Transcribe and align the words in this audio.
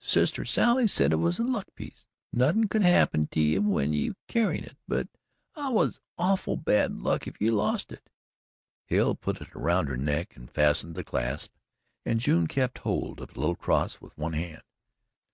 "Sister 0.00 0.44
Sally 0.44 0.86
said 0.86 1.12
it 1.12 1.16
was 1.16 1.38
a 1.38 1.42
luck 1.42 1.66
piece. 1.74 2.06
Nothin' 2.30 2.68
could 2.68 2.82
happen 2.82 3.26
to 3.28 3.40
ye 3.40 3.58
when 3.58 3.94
ye 3.94 4.10
was 4.10 4.16
carryin' 4.28 4.62
it, 4.64 4.76
but 4.86 5.08
it 5.56 5.72
was 5.72 5.98
awful 6.18 6.58
bad 6.58 7.00
luck 7.00 7.26
if 7.26 7.40
you 7.40 7.52
lost 7.52 7.90
it." 7.90 8.10
Hale 8.84 9.14
put 9.14 9.40
it 9.40 9.56
around 9.56 9.86
her 9.86 9.96
neck 9.96 10.36
and 10.36 10.50
fastened 10.50 10.94
the 10.94 11.04
clasp 11.04 11.54
and 12.04 12.20
June 12.20 12.46
kept 12.48 12.80
hold 12.80 13.22
of 13.22 13.32
the 13.32 13.40
little 13.40 13.56
cross 13.56 13.98
with 13.98 14.14
one 14.18 14.34
hand. 14.34 14.60